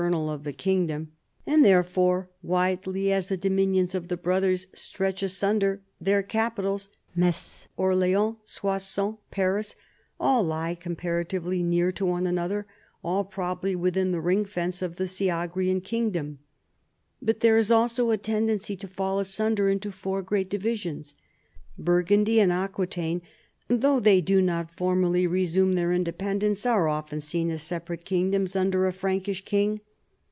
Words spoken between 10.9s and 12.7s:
paratively near to one another,